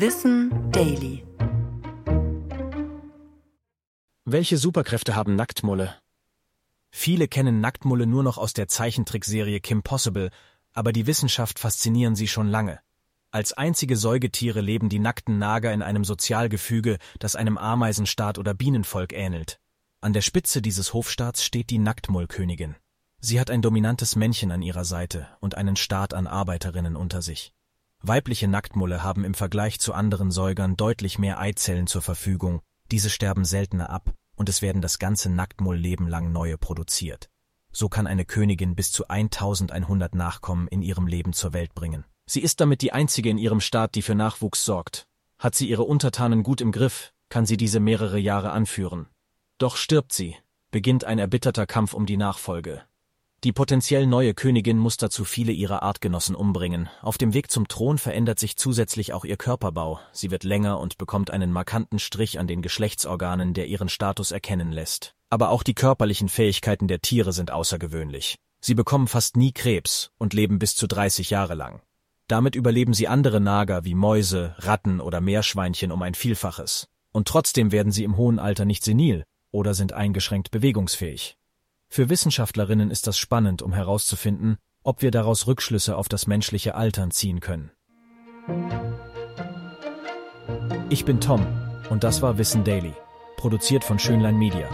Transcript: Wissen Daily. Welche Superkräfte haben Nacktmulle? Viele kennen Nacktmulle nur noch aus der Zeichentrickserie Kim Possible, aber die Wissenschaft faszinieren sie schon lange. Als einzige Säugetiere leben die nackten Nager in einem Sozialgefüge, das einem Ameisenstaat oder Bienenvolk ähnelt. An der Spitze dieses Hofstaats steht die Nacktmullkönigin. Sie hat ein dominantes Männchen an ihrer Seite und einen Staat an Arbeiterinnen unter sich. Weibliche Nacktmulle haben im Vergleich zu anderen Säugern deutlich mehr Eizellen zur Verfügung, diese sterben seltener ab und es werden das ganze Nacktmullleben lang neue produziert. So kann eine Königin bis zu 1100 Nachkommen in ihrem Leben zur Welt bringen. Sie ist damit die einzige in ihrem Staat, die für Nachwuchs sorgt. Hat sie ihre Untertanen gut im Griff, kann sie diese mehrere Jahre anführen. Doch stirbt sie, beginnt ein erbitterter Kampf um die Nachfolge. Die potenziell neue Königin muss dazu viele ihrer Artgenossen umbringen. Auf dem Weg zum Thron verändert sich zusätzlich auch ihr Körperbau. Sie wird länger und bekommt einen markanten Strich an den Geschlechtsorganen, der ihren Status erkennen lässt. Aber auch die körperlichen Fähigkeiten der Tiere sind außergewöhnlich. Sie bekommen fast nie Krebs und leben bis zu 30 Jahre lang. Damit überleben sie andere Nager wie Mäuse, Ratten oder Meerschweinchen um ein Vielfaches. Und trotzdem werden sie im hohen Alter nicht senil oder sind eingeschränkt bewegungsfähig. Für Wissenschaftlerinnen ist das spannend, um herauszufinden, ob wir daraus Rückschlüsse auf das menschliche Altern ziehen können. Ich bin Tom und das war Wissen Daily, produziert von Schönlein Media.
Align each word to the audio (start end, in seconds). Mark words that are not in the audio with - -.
Wissen 0.00 0.70
Daily. 0.70 1.26
Welche 4.24 4.56
Superkräfte 4.56 5.16
haben 5.16 5.34
Nacktmulle? 5.34 5.92
Viele 6.92 7.26
kennen 7.26 7.60
Nacktmulle 7.60 8.06
nur 8.06 8.22
noch 8.22 8.38
aus 8.38 8.52
der 8.52 8.68
Zeichentrickserie 8.68 9.58
Kim 9.58 9.82
Possible, 9.82 10.30
aber 10.72 10.92
die 10.92 11.08
Wissenschaft 11.08 11.58
faszinieren 11.58 12.14
sie 12.14 12.28
schon 12.28 12.46
lange. 12.46 12.78
Als 13.32 13.54
einzige 13.54 13.96
Säugetiere 13.96 14.60
leben 14.60 14.88
die 14.88 15.00
nackten 15.00 15.36
Nager 15.40 15.72
in 15.72 15.82
einem 15.82 16.04
Sozialgefüge, 16.04 16.98
das 17.18 17.34
einem 17.34 17.58
Ameisenstaat 17.58 18.38
oder 18.38 18.54
Bienenvolk 18.54 19.12
ähnelt. 19.12 19.58
An 20.00 20.12
der 20.12 20.22
Spitze 20.22 20.62
dieses 20.62 20.94
Hofstaats 20.94 21.42
steht 21.42 21.70
die 21.70 21.78
Nacktmullkönigin. 21.78 22.76
Sie 23.18 23.40
hat 23.40 23.50
ein 23.50 23.62
dominantes 23.62 24.14
Männchen 24.14 24.52
an 24.52 24.62
ihrer 24.62 24.84
Seite 24.84 25.26
und 25.40 25.56
einen 25.56 25.74
Staat 25.74 26.14
an 26.14 26.28
Arbeiterinnen 26.28 26.94
unter 26.94 27.20
sich. 27.20 27.52
Weibliche 28.02 28.48
Nacktmulle 28.48 29.02
haben 29.02 29.24
im 29.24 29.34
Vergleich 29.34 29.80
zu 29.80 29.92
anderen 29.92 30.30
Säugern 30.30 30.76
deutlich 30.76 31.18
mehr 31.18 31.38
Eizellen 31.38 31.86
zur 31.86 32.02
Verfügung, 32.02 32.60
diese 32.90 33.10
sterben 33.10 33.44
seltener 33.44 33.90
ab 33.90 34.14
und 34.36 34.48
es 34.48 34.62
werden 34.62 34.80
das 34.80 34.98
ganze 34.98 35.30
Nacktmullleben 35.30 36.08
lang 36.08 36.32
neue 36.32 36.56
produziert. 36.56 37.28
So 37.72 37.88
kann 37.88 38.06
eine 38.06 38.24
Königin 38.24 38.76
bis 38.76 38.92
zu 38.92 39.08
1100 39.08 40.14
Nachkommen 40.14 40.68
in 40.68 40.80
ihrem 40.80 41.06
Leben 41.06 41.32
zur 41.32 41.52
Welt 41.52 41.74
bringen. 41.74 42.04
Sie 42.24 42.40
ist 42.40 42.60
damit 42.60 42.82
die 42.82 42.92
einzige 42.92 43.30
in 43.30 43.38
ihrem 43.38 43.60
Staat, 43.60 43.94
die 43.94 44.02
für 44.02 44.14
Nachwuchs 44.14 44.64
sorgt. 44.64 45.06
Hat 45.38 45.54
sie 45.54 45.68
ihre 45.68 45.84
Untertanen 45.84 46.42
gut 46.42 46.60
im 46.60 46.72
Griff, 46.72 47.12
kann 47.28 47.46
sie 47.46 47.56
diese 47.56 47.80
mehrere 47.80 48.18
Jahre 48.18 48.50
anführen. 48.52 49.06
Doch 49.58 49.76
stirbt 49.76 50.12
sie, 50.12 50.36
beginnt 50.70 51.04
ein 51.04 51.18
erbitterter 51.18 51.66
Kampf 51.66 51.94
um 51.94 52.06
die 52.06 52.16
Nachfolge. 52.16 52.82
Die 53.44 53.52
potenziell 53.52 54.04
neue 54.04 54.34
Königin 54.34 54.78
muss 54.78 54.96
dazu 54.96 55.24
viele 55.24 55.52
ihrer 55.52 55.84
Artgenossen 55.84 56.34
umbringen. 56.34 56.88
Auf 57.02 57.18
dem 57.18 57.34
Weg 57.34 57.52
zum 57.52 57.68
Thron 57.68 57.96
verändert 57.96 58.40
sich 58.40 58.56
zusätzlich 58.56 59.12
auch 59.12 59.24
ihr 59.24 59.36
Körperbau. 59.36 60.00
Sie 60.10 60.32
wird 60.32 60.42
länger 60.42 60.80
und 60.80 60.98
bekommt 60.98 61.30
einen 61.30 61.52
markanten 61.52 62.00
Strich 62.00 62.40
an 62.40 62.48
den 62.48 62.62
Geschlechtsorganen, 62.62 63.54
der 63.54 63.68
ihren 63.68 63.88
Status 63.88 64.32
erkennen 64.32 64.72
lässt. 64.72 65.14
Aber 65.30 65.50
auch 65.50 65.62
die 65.62 65.74
körperlichen 65.74 66.28
Fähigkeiten 66.28 66.88
der 66.88 67.00
Tiere 67.00 67.32
sind 67.32 67.52
außergewöhnlich. 67.52 68.38
Sie 68.60 68.74
bekommen 68.74 69.06
fast 69.06 69.36
nie 69.36 69.52
Krebs 69.52 70.10
und 70.18 70.34
leben 70.34 70.58
bis 70.58 70.74
zu 70.74 70.88
30 70.88 71.30
Jahre 71.30 71.54
lang. 71.54 71.80
Damit 72.26 72.56
überleben 72.56 72.92
sie 72.92 73.06
andere 73.06 73.40
Nager 73.40 73.84
wie 73.84 73.94
Mäuse, 73.94 74.56
Ratten 74.58 75.00
oder 75.00 75.20
Meerschweinchen 75.20 75.92
um 75.92 76.02
ein 76.02 76.14
Vielfaches. 76.14 76.88
Und 77.12 77.28
trotzdem 77.28 77.70
werden 77.70 77.92
sie 77.92 78.02
im 78.02 78.16
hohen 78.16 78.40
Alter 78.40 78.64
nicht 78.64 78.82
senil 78.82 79.22
oder 79.52 79.74
sind 79.74 79.92
eingeschränkt 79.92 80.50
bewegungsfähig. 80.50 81.37
Für 81.88 82.10
Wissenschaftlerinnen 82.10 82.90
ist 82.90 83.06
das 83.06 83.18
spannend, 83.18 83.62
um 83.62 83.72
herauszufinden, 83.72 84.58
ob 84.82 85.02
wir 85.02 85.10
daraus 85.10 85.46
Rückschlüsse 85.46 85.96
auf 85.96 86.08
das 86.08 86.26
menschliche 86.26 86.74
Altern 86.74 87.10
ziehen 87.10 87.40
können. 87.40 87.70
Ich 90.90 91.04
bin 91.04 91.20
Tom 91.20 91.46
und 91.90 92.04
das 92.04 92.22
war 92.22 92.38
Wissen 92.38 92.64
Daily, 92.64 92.94
produziert 93.36 93.84
von 93.84 93.98
Schönlein 93.98 94.36
Media. 94.36 94.68